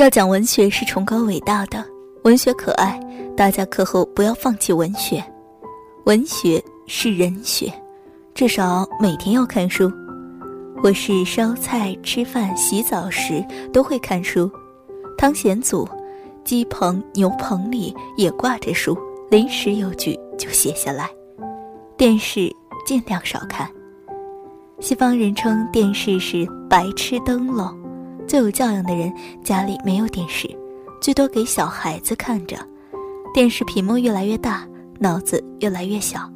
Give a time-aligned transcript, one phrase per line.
[0.00, 1.84] 要讲文学是崇高伟大的，
[2.24, 2.98] 文学可爱，
[3.36, 5.22] 大家课后不要放弃文学。
[6.06, 7.70] 文学是人学，
[8.32, 9.92] 至少每天要看书。
[10.82, 13.44] 我是烧菜、吃饭、洗澡时
[13.74, 14.50] 都会看书。
[15.18, 15.86] 汤显祖，
[16.44, 18.96] 鸡棚、牛棚里也挂着书，
[19.30, 21.10] 临时有句就写下来。
[21.98, 22.50] 电视
[22.86, 23.70] 尽量少看。
[24.78, 27.78] 西方人称电视是白痴灯笼。
[28.30, 29.12] 最有教养的人
[29.42, 30.48] 家里没有电视，
[31.00, 32.56] 最多给小孩子看着。
[33.34, 34.64] 电视屏幕越来越大，
[35.00, 36.30] 脑子越来越小。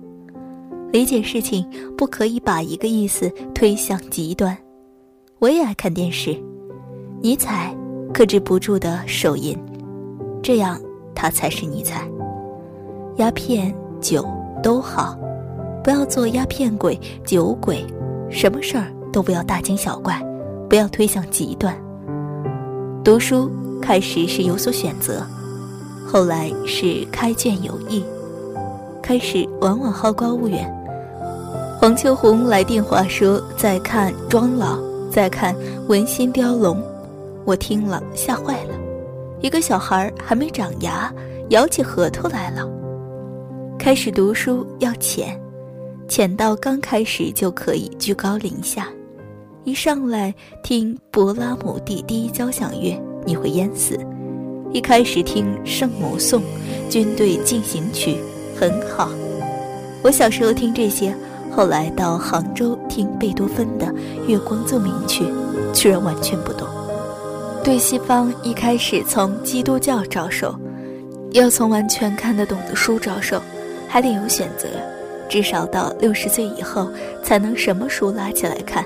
[0.90, 1.64] 理解事情
[1.96, 4.58] 不可以把一个意思推向极端。
[5.38, 6.36] 我也爱看电视，
[7.22, 7.72] 尼采
[8.12, 9.56] 克制不住的手淫，
[10.42, 10.80] 这样
[11.14, 12.04] 他才是尼采。
[13.18, 14.26] 鸦片、酒
[14.64, 15.16] 都好，
[15.84, 17.86] 不要做鸦片鬼、酒鬼，
[18.28, 20.20] 什么事儿都不要大惊小怪，
[20.68, 21.72] 不要推向极端。
[23.04, 23.50] 读书
[23.82, 25.22] 开始是有所选择，
[26.06, 28.02] 后来是开卷有益。
[29.02, 30.66] 开始往往好高骛远。
[31.78, 34.78] 黄秋红来电话说在看《庄老》，
[35.10, 35.54] 在看
[35.86, 36.78] 《文心雕龙》，
[37.44, 38.74] 我听了吓坏了。
[39.42, 41.12] 一个小孩还没长牙，
[41.50, 42.66] 咬起核桃来了。
[43.78, 45.38] 开始读书要浅，
[46.08, 48.88] 浅到刚开始就可以居高临下。
[49.64, 53.96] 一上来听勃拉姆第第一交响乐，你会淹死；
[54.72, 56.42] 一开始听圣母颂、
[56.90, 58.18] 军队进行曲，
[58.60, 59.08] 很好。
[60.02, 61.16] 我小时候听这些，
[61.50, 63.86] 后来到杭州听贝多芬的
[64.26, 65.24] 《月光奏鸣曲》，
[65.72, 66.68] 居然完全不懂。
[67.64, 70.54] 对西方一开始从基督教着手，
[71.30, 73.40] 要从完全看得懂的书着手，
[73.88, 74.68] 还得有选择，
[75.26, 76.90] 至少到六十岁以后
[77.22, 78.84] 才能什么书拉起来看。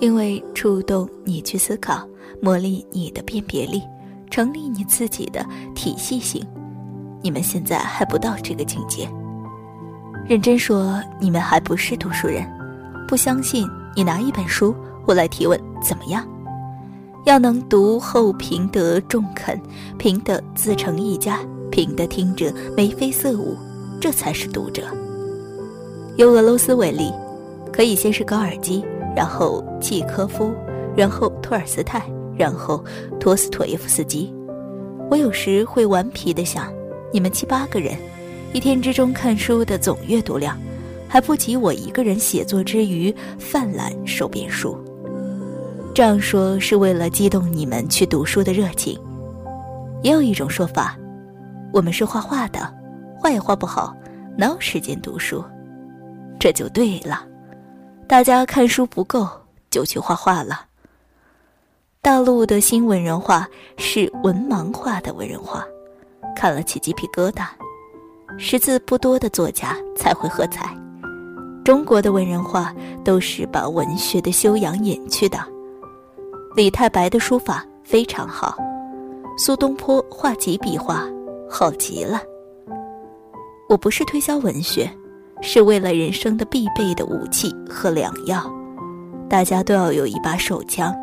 [0.00, 2.06] 因为触动你去思考，
[2.40, 3.82] 磨砺你的辨别力，
[4.30, 6.44] 成立你自己的体系性。
[7.20, 9.08] 你们现在还不到这个境界。
[10.28, 12.46] 认真说，你们还不是读书人。
[13.08, 13.66] 不相信，
[13.96, 14.74] 你拿一本书，
[15.06, 16.26] 我来提问，怎么样？
[17.24, 19.60] 要能读后平得中肯，
[19.98, 23.56] 平得自成一家，平得听者眉飞色舞，
[24.00, 24.82] 这才是读者。
[26.16, 27.10] 由俄罗斯为例，
[27.72, 28.84] 可以先是高尔基。
[29.18, 30.54] 然后契科夫，
[30.96, 32.84] 然后托尔斯泰，然后
[33.18, 34.32] 托斯妥耶夫斯基。
[35.10, 36.72] 我有时会顽皮地想，
[37.12, 37.96] 你们七八个人，
[38.52, 40.56] 一天之中看书的总阅读量，
[41.08, 44.78] 还不及我一个人写作之余泛滥手边书。
[45.92, 48.96] 这样说是为了激动你们去读书的热情。
[50.04, 50.96] 也有一种说法，
[51.72, 52.72] 我们是画画的，
[53.18, 53.92] 画也画不好，
[54.36, 55.44] 哪有时间读书？
[56.38, 57.24] 这就对了。
[58.08, 59.28] 大家看书不够，
[59.70, 60.64] 就去画画了。
[62.00, 63.46] 大陆的新文人画
[63.76, 65.62] 是文盲画的文人画，
[66.34, 67.48] 看了起鸡皮疙瘩。
[68.38, 70.74] 识字不多的作家才会喝彩。
[71.62, 72.74] 中国的文人画
[73.04, 75.38] 都是把文学的修养隐去的。
[76.56, 78.56] 李太白的书法非常好，
[79.36, 81.06] 苏东坡画几笔画
[81.48, 82.22] 好极了。
[83.68, 84.90] 我不是推销文学。
[85.40, 88.42] 是为了人生的必备的武器和良药，
[89.28, 90.94] 大家都要有一把手枪，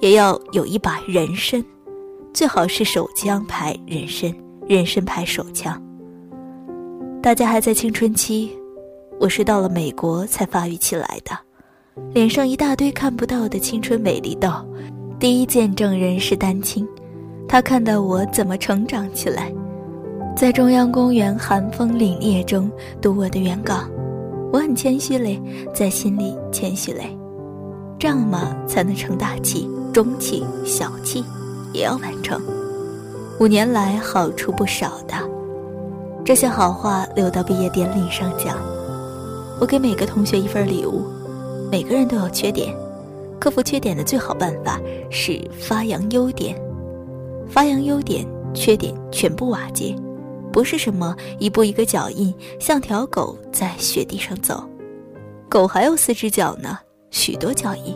[0.00, 1.64] 也要有一把人参，
[2.32, 4.34] 最好是手枪排人参，
[4.66, 5.80] 人参排手枪。
[7.22, 8.50] 大家还在青春期，
[9.18, 11.38] 我是到了美国才发育起来的，
[12.12, 14.50] 脸上一大堆看不到的青春美丽痘。
[15.18, 16.88] 第一见证人是丹青，
[17.46, 19.52] 他看到我怎么成长起来。
[20.36, 22.70] 在中央公园寒风凛冽中
[23.02, 23.84] 读我的原稿，
[24.52, 25.40] 我很谦虚嘞，
[25.74, 27.14] 在心里谦虚嘞，
[27.98, 31.22] 这样嘛才能成大器、中器、小器，
[31.74, 32.40] 也要完成。
[33.38, 35.14] 五年来好处不少的，
[36.24, 38.56] 这些好话留到毕业典礼上讲。
[39.60, 41.02] 我给每个同学一份礼物，
[41.70, 42.74] 每个人都有缺点，
[43.38, 44.80] 克服缺点的最好办法
[45.10, 46.56] 是发扬优点，
[47.46, 49.94] 发扬优点，缺点全部瓦解。
[50.52, 54.62] 不是什么一步一个脚印，像条狗在雪地上走，
[55.48, 56.78] 狗还有四只脚呢，
[57.10, 57.94] 许多脚印。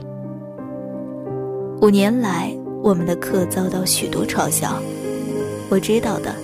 [1.80, 4.80] 五年来，我们的课遭到许多嘲笑。
[5.68, 6.34] 我知道的，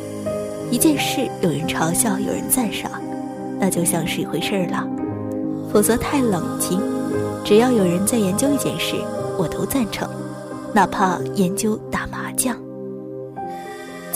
[0.71, 2.91] 一件事有人嘲笑，有人赞赏，
[3.59, 4.87] 那就像是一回事儿了。
[5.73, 6.81] 否则太冷清。
[7.43, 8.97] 只要有人在研究一件事，
[9.39, 10.09] 我都赞成，
[10.75, 12.55] 哪怕研究打麻将。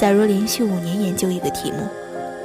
[0.04, 1.78] 假如连续五年研究一个题目，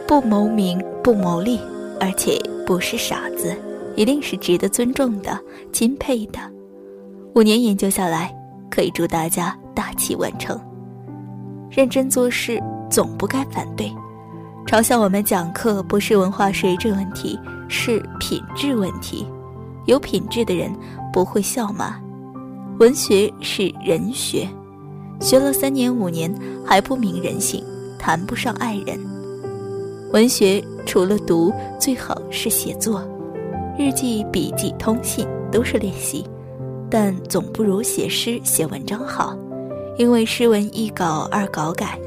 [0.08, 1.60] 不谋名不谋利，
[2.00, 3.54] 而且不是傻子，
[3.98, 5.38] 一定是值得尊重的、
[5.74, 6.40] 钦佩的。
[7.36, 8.34] 五年研究下来，
[8.72, 10.58] 可以祝大家大器晚成。
[11.70, 13.92] 认真做事总不该反对。
[14.66, 19.28] 嘲笑我们讲课不是文化水准问题，是品质问题。
[19.86, 20.74] 有品质的人
[21.12, 22.00] 不会笑骂。
[22.80, 24.48] 文学是人学，
[25.19, 26.33] 学了三年五年
[26.66, 27.63] 还不明人性，
[27.98, 29.00] 谈不上爱人。
[30.12, 33.04] 文学除了读，最好是写作，
[33.77, 36.25] 日记、笔记、通信都是练习，
[36.89, 39.38] 但总不如写诗、写文章好，
[39.98, 42.00] 因为诗文一稿二稿改。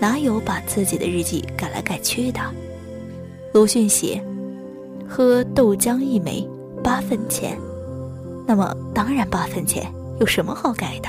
[0.00, 2.40] 哪有把自己的日记改来改去的？
[3.52, 4.18] 鲁迅写
[5.06, 6.48] ：“喝豆浆一枚
[6.82, 7.56] 八分钱。”
[8.46, 11.08] 那么当然八分钱，有什么好改的？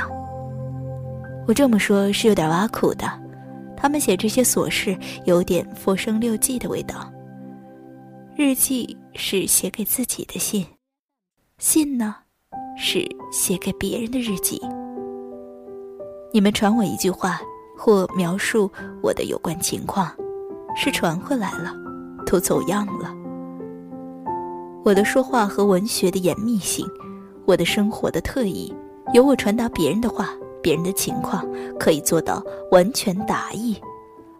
[1.47, 3.05] 我这么说，是有点挖苦的。
[3.75, 7.11] 他们写这些琐事，有点《佛生六记》的味道。
[8.35, 10.65] 日记是写给自己的信，
[11.57, 12.15] 信呢，
[12.77, 14.61] 是写给别人的日记。
[16.33, 17.41] 你们传我一句话。
[17.83, 18.71] 或描述
[19.01, 20.15] 我的有关情况，
[20.75, 21.73] 是传回来了，
[22.27, 23.11] 都走样了。
[24.85, 26.88] 我的说话和文学的严密性，
[27.43, 28.71] 我的生活的特异，
[29.15, 30.29] 由我传达别人的话，
[30.61, 31.45] 别人的情况，
[31.79, 33.75] 可以做到完全达意，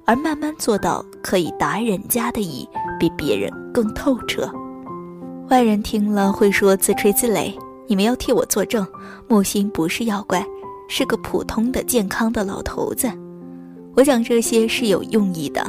[0.06, 2.68] 而慢慢做到可以达人家的意，
[3.00, 4.50] 比别人更透彻。
[5.50, 7.54] 外人听了会说自吹自擂，
[7.88, 8.88] 你们要替我作证，
[9.28, 10.46] 木心不是妖怪，
[10.88, 13.10] 是个普通的健康的老头子。
[13.96, 15.66] 我讲这些是有用意的，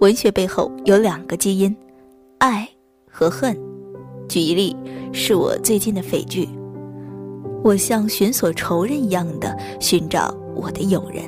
[0.00, 1.74] 文学背后有两个基因，
[2.38, 2.68] 爱
[3.10, 3.58] 和恨。
[4.28, 4.76] 举一例，
[5.12, 6.48] 是我最近的匪剧，
[7.62, 11.24] 我像寻索仇人一样的寻找我的友人，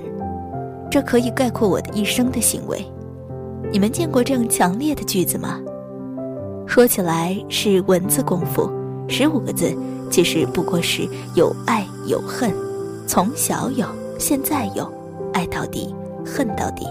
[0.90, 2.84] 这可以概括我的一生的行为。
[3.72, 5.60] 你们见过这样强烈的句子吗？
[6.66, 8.70] 说起来是文字功夫，
[9.08, 9.74] 十五个字，
[10.10, 12.52] 其实不过是有爱有恨，
[13.06, 13.86] 从小有，
[14.18, 14.92] 现在有，
[15.32, 15.94] 爱到底。
[16.26, 16.86] 恨到底。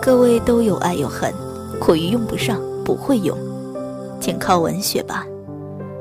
[0.00, 1.34] 各位都有爱有恨，
[1.80, 3.36] 苦于用不上，不会用，
[4.20, 5.26] 请靠文学吧。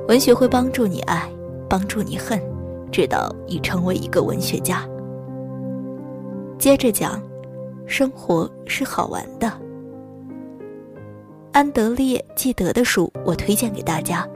[0.08, 1.28] 文学会帮助你爱，
[1.70, 2.40] 帮助你恨，
[2.92, 4.88] 直到你成为一个文学家。
[6.58, 7.22] 接着讲，
[7.86, 9.52] 生活是好玩的。
[11.52, 14.28] 安德烈·纪德的书我推荐给大家，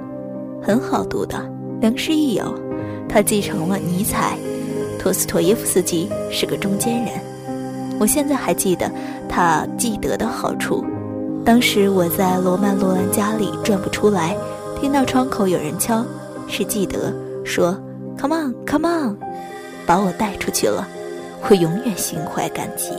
[0.62, 1.38] 很好读的，
[1.81, 2.54] 良师益友。
[3.08, 4.38] 他继承了尼采，
[5.00, 7.14] 托斯托耶夫斯基是个中间人。
[8.00, 8.90] 我现在还记得
[9.28, 10.86] 他记得的好处。
[11.44, 14.38] 当时我在罗曼·罗兰家里转不出来，
[14.80, 16.06] 听到窗口有人敲，
[16.50, 17.13] 是记得
[17.46, 17.72] 说
[18.18, 19.18] “Come on, come on”，
[19.86, 20.88] 把我带出去了。
[21.50, 22.92] 我永远心怀感激。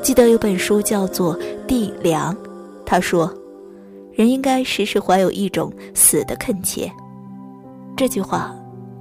[0.00, 1.36] 记得有本书叫做
[1.66, 2.32] 《地凉》，
[2.86, 3.32] 他说
[4.14, 6.92] ：“人应该时时怀有一种死的恳切。”
[7.96, 8.54] 这句话，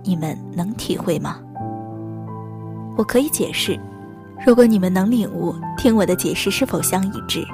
[0.03, 1.39] 你们能体会吗？
[2.97, 3.79] 我可以解释。
[4.45, 7.45] 如果你们能领悟，听我的解释是否相一致？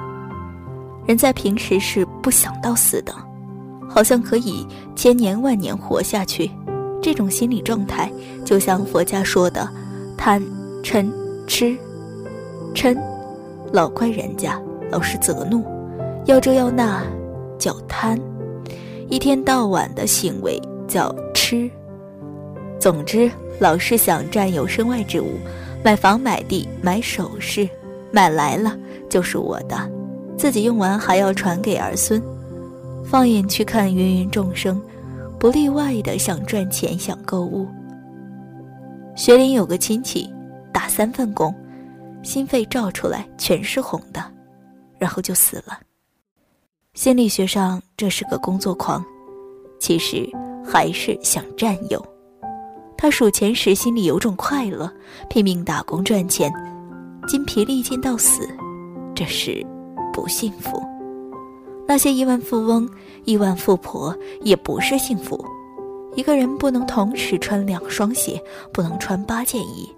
[1.06, 3.12] 人在平时是不想到死的，
[3.92, 4.64] 好像可以
[4.94, 6.48] 千年万年活下去。
[7.02, 8.10] 这种心理状态，
[8.44, 9.68] 就像佛家说的
[10.16, 10.40] “贪、
[10.82, 11.10] 嗔、
[11.46, 11.76] 痴”。
[12.72, 12.96] 嗔，
[13.72, 14.60] 老怪人家，
[14.90, 15.64] 老是责怒，
[16.26, 17.02] 要这要那，
[17.58, 18.16] 叫贪；
[19.08, 21.68] 一天到晚的行为叫痴。
[22.78, 25.32] 总之，老是想占有身外之物。
[25.82, 27.66] 买房买地买首饰，
[28.12, 28.76] 买来了
[29.08, 29.76] 就是我的，
[30.36, 32.22] 自己用完还要传给儿孙。
[33.10, 34.80] 放眼去看芸芸众生，
[35.36, 37.66] 不例外的想赚钱想购物。
[39.16, 40.32] 学林有个亲戚，
[40.72, 41.52] 打三份工，
[42.22, 44.22] 心肺照出来全是红的，
[44.96, 45.80] 然后就死了。
[46.94, 49.04] 心理学上这是个工作狂，
[49.80, 50.30] 其实
[50.64, 52.00] 还是想占有。
[52.96, 54.88] 他数钱时心里有种快乐，
[55.28, 56.48] 拼命打工赚钱，
[57.26, 58.48] 筋疲力尽到死，
[59.16, 59.66] 这是
[60.12, 60.80] 不幸福。
[61.90, 62.88] 那些亿万富翁、
[63.24, 65.44] 亿万富婆也不是幸福。
[66.14, 68.40] 一个人不能同时穿两双鞋，
[68.72, 69.90] 不能穿八件衣。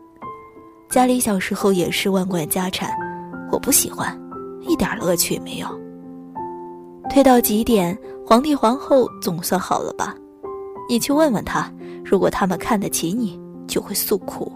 [0.88, 2.90] 家里小时候也是万贯家产，
[3.52, 4.18] 我不喜欢，
[4.62, 5.68] 一点乐趣也没有。
[7.10, 7.94] 推到极点，
[8.26, 10.16] 皇帝皇后总算好了吧？
[10.88, 11.70] 你去问问他。
[12.02, 14.50] 如果他们看得起你，就会诉苦。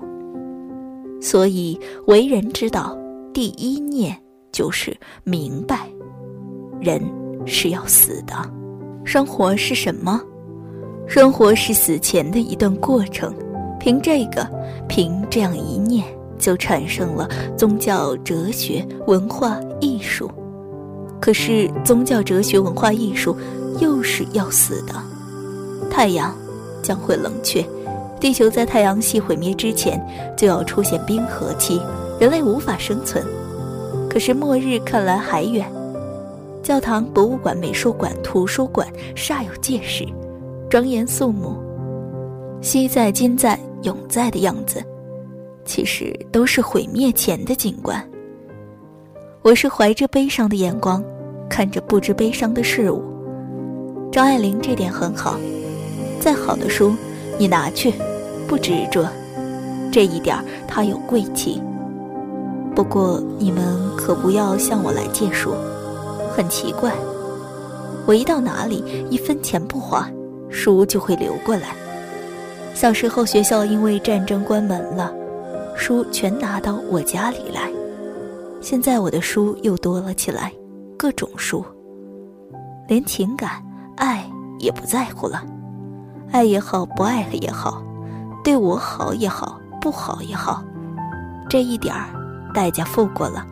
[1.20, 2.96] 所以为人之道，
[3.34, 4.18] 第一念
[4.52, 5.86] 就是明白，
[6.80, 6.98] 人
[7.46, 8.34] 是要死的。
[9.04, 10.20] 生活是什么？
[11.06, 13.32] 生活是死前的一段过程。
[13.78, 14.46] 凭这个，
[14.88, 16.04] 凭这样一念，
[16.38, 20.30] 就产生了宗教、哲学、文化艺术。
[21.20, 23.36] 可是宗教、哲学、文化艺术，
[23.80, 24.94] 又是要死的。
[25.90, 26.34] 太阳。
[26.82, 27.66] 将会冷却，
[28.20, 30.00] 地球在太阳系毁灭之前
[30.36, 31.82] 就要出现冰河期，
[32.20, 33.24] 人类无法生存。
[34.08, 35.68] 可是末日看来还远。
[36.66, 40.04] 教堂、博物馆、美术馆、图书馆煞有介事，
[40.68, 41.56] 庄严肃穆，
[42.60, 44.82] 昔在、今在、永在的样子，
[45.64, 48.04] 其实都是毁灭前的景观。
[49.42, 51.04] 我是怀着悲伤的眼光，
[51.48, 53.00] 看着不知悲伤的事物。
[54.10, 55.38] 张爱玲这点很好，
[56.18, 56.96] 再好的书，
[57.38, 57.92] 你拿去，
[58.48, 59.08] 不执着，
[59.92, 61.62] 这一点她有贵气。
[62.74, 63.64] 不过你们
[63.96, 65.54] 可不要向我来借书。
[66.36, 66.92] 很奇怪，
[68.06, 70.06] 我一到哪里，一分钱不花，
[70.50, 71.74] 书就会流过来。
[72.74, 75.10] 小时候学校因为战争关门了，
[75.74, 77.70] 书全拿到我家里来。
[78.60, 80.52] 现在我的书又多了起来，
[80.98, 81.64] 各种书，
[82.86, 83.52] 连情感、
[83.96, 85.42] 爱也不在乎了。
[86.32, 87.82] 爱也好，不爱了也好，
[88.44, 90.62] 对我好也好，不好也好，
[91.48, 92.10] 这一点儿
[92.52, 93.42] 代价付过了，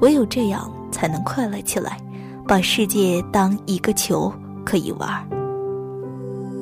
[0.00, 0.70] 唯有这样。
[0.92, 1.96] 才能快乐起来，
[2.46, 4.32] 把世界当一个球
[4.64, 5.08] 可以玩。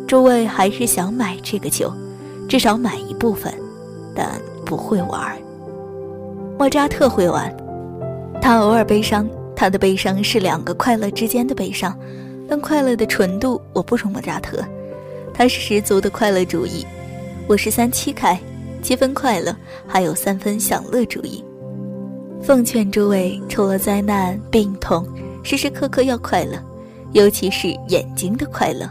[0.07, 1.93] 诸位还是想买这个球，
[2.49, 3.53] 至少买一部分，
[4.15, 5.37] 但不会玩。
[6.59, 7.55] 莫扎特会玩，
[8.41, 11.97] 他偶尔悲伤，他的悲伤是两个快乐之间的悲伤，
[12.49, 14.65] 但快乐的纯度我不如莫扎特，
[15.33, 16.85] 他是十足的快乐主义，
[17.47, 18.39] 我是三七开，
[18.83, 19.55] 七分快乐，
[19.87, 21.45] 还有三分享乐主义。
[22.43, 25.07] 奉劝诸位，除了灾难、病痛，
[25.43, 26.59] 时时刻刻要快乐，
[27.13, 28.91] 尤其是眼睛的快乐。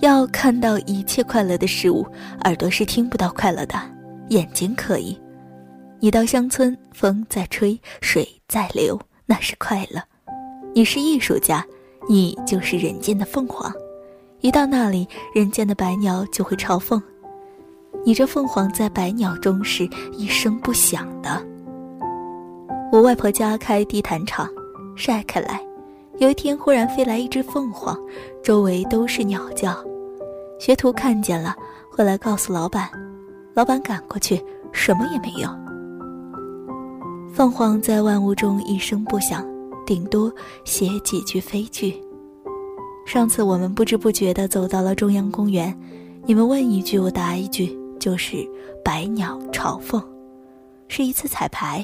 [0.00, 2.04] 要看到一切快乐的事物，
[2.42, 3.74] 耳朵是听不到快乐的，
[4.30, 5.18] 眼睛可以。
[6.00, 10.02] 你到乡村，风在吹，水在流，那是快乐。
[10.74, 11.64] 你是艺术家，
[12.08, 13.72] 你就是人间的凤凰。
[14.40, 17.00] 一到那里，人间的百鸟就会朝凤。
[18.04, 21.40] 你这凤凰在百鸟中是一声不响的。
[22.92, 24.46] 我外婆家开地毯厂，
[24.94, 25.58] 晒开来。
[26.18, 27.98] 有一天，忽然飞来一只凤凰，
[28.44, 29.74] 周围都是鸟叫。
[30.60, 31.56] 学徒看见了，
[31.90, 32.90] 回来告诉老板，
[33.54, 35.48] 老板赶过去，什么也没有。
[37.32, 39.42] 凤凰在万物中一声不响，
[39.86, 40.30] 顶多
[40.66, 41.98] 写几句飞句。
[43.06, 45.74] 上次我们不知不觉地走到了中央公园，
[46.26, 48.46] 你们问一句，我答一句，就是
[48.84, 50.04] 百鸟朝凤，
[50.88, 51.82] 是一次彩排。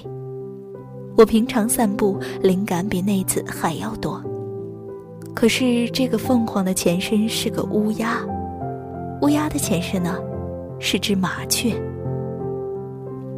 [1.19, 4.23] 我平常散步灵感比那次还要多，
[5.35, 8.21] 可是这个凤凰的前身是个乌鸦，
[9.21, 10.17] 乌鸦的前身呢，
[10.79, 11.75] 是只麻雀。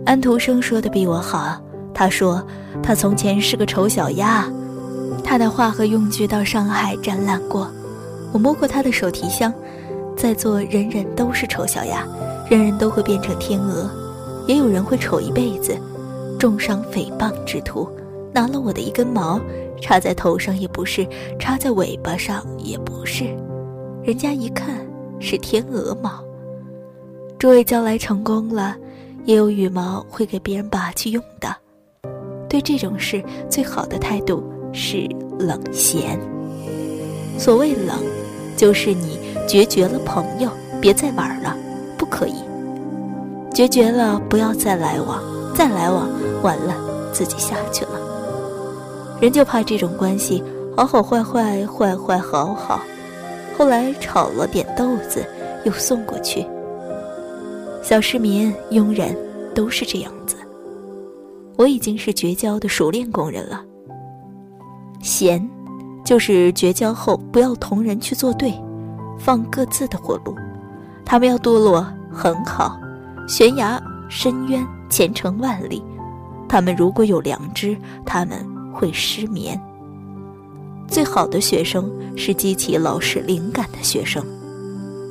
[0.04, 1.58] 安徒生说的比我好，
[1.94, 2.46] 他说
[2.82, 4.46] 他从前是个丑小鸭，
[5.24, 7.66] 他的画和用具到上海展览过，
[8.30, 9.50] 我摸过他的手提箱，
[10.18, 12.06] 在座人人都是丑小鸭，
[12.50, 13.90] 人人都会变成天鹅，
[14.46, 15.74] 也有人会丑一辈子。
[16.40, 17.86] 重伤诽谤之徒，
[18.32, 19.38] 拿了我的一根毛，
[19.78, 21.06] 插在头上也不是，
[21.38, 23.26] 插在尾巴上也不是，
[24.02, 24.80] 人家一看
[25.18, 26.24] 是天鹅毛。
[27.38, 28.74] 诸位将来成功了，
[29.26, 31.54] 也有羽毛会给别人拔去用的。
[32.48, 34.42] 对这种事，最好的态度
[34.72, 35.06] 是
[35.38, 36.18] 冷闲。
[37.36, 37.98] 所谓冷，
[38.56, 41.54] 就是你决绝了朋友，别再玩了，
[41.98, 42.36] 不可以。
[43.52, 45.22] 决绝了，不要再来往。
[45.54, 46.08] 再来往，
[46.42, 46.74] 完了
[47.12, 47.92] 自己下去了。
[49.20, 50.42] 人就怕这种关系，
[50.76, 52.80] 好好坏坏，坏坏好好，
[53.58, 55.22] 后来炒了点豆子，
[55.64, 56.46] 又送过去。
[57.82, 59.14] 小市民、佣人
[59.54, 60.36] 都是这样子。
[61.56, 63.62] 我已经是绝交的熟练工人了。
[65.02, 65.46] 闲，
[66.04, 68.54] 就是绝交后不要同人去作对，
[69.18, 70.34] 放各自的活路。
[71.04, 72.78] 他们要堕落很好，
[73.28, 73.78] 悬崖
[74.08, 74.66] 深渊。
[74.90, 75.82] 前程万里，
[76.48, 78.44] 他们如果有良知，他们
[78.74, 79.58] 会失眠。
[80.88, 84.22] 最好的学生是激起老师灵感的学生，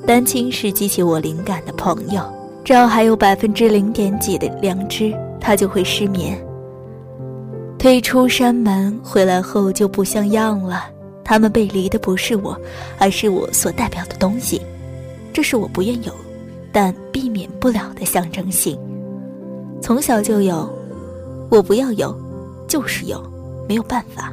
[0.05, 2.21] 丹青是激起我灵感的朋友。
[2.65, 6.37] 只要还有百分之零点几的良知，他就会失眠。
[7.79, 10.83] 退出山门回来后就不像样了。
[11.23, 12.59] 他们背离的不是我，
[12.99, 14.61] 而是我所代表的东西。
[15.31, 16.11] 这是我不愿有，
[16.71, 18.77] 但避免不了的象征性。
[19.81, 20.71] 从小就有，
[21.49, 22.15] 我不要有，
[22.67, 23.21] 就是有，
[23.67, 24.31] 没有办法。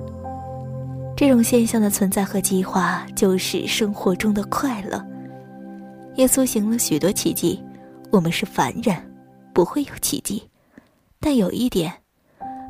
[1.16, 5.02] 这种现象的存在和计划，就是生活中的快乐。
[6.16, 7.62] 耶稣行了许多奇迹，
[8.10, 8.94] 我们是凡人，
[9.54, 10.42] 不会有奇迹。
[11.20, 11.92] 但有一点，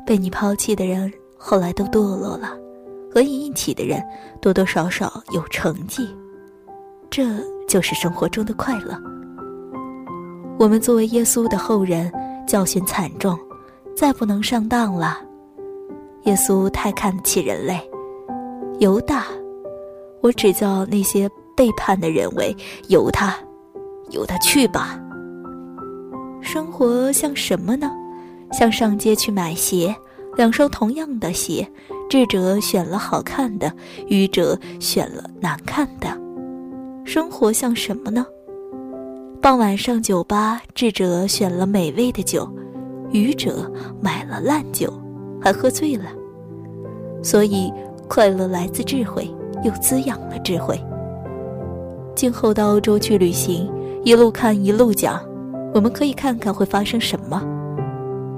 [0.05, 2.57] 被你抛弃的人后来都堕落了，
[3.13, 4.01] 和你一起的人
[4.41, 6.07] 多多少少有成绩，
[7.09, 7.25] 这
[7.67, 8.97] 就是生活中的快乐。
[10.57, 12.11] 我们作为耶稣的后人，
[12.47, 13.37] 教训惨重，
[13.95, 15.19] 再不能上当了。
[16.23, 17.79] 耶稣太看得起人类，
[18.79, 19.25] 犹大，
[20.21, 22.55] 我只叫那些背叛的人为
[22.87, 23.35] 由他，
[24.11, 24.99] 由他去吧。
[26.41, 27.91] 生活像什么呢？
[28.53, 29.93] 像上街去买鞋，
[30.37, 31.69] 两双同样的鞋，
[32.09, 33.71] 智者选了好看的，
[34.07, 36.07] 愚者选了难看的。
[37.03, 38.25] 生活像什么呢？
[39.39, 42.49] 傍晚上酒吧，智者选了美味的酒，
[43.11, 44.91] 愚者买了烂酒，
[45.39, 46.05] 还喝醉了。
[47.23, 47.71] 所以，
[48.07, 49.29] 快乐来自智慧，
[49.63, 50.79] 又滋养了智慧。
[52.15, 53.71] 今后到欧洲去旅行，
[54.03, 55.21] 一路看一路讲，
[55.73, 57.41] 我们可以看看会发生什么。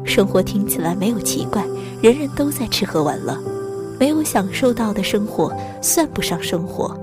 [0.03, 1.65] 生活听起来没有奇怪，
[2.01, 3.37] 人人都在吃喝玩乐，
[3.97, 5.51] 没有享受到的生活
[5.81, 6.95] 算不上生活。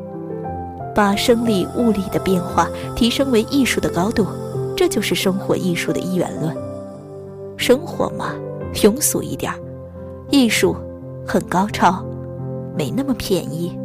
[0.96, 4.26] 把生理物理的变化提升为艺术的高度，
[4.74, 6.56] 这就是生活艺术的一元论。
[7.58, 8.34] 生活嘛，
[8.72, 9.58] 庸俗一点儿；
[10.30, 10.74] 艺术，
[11.26, 12.02] 很高超，
[12.74, 13.78] 没那么便宜。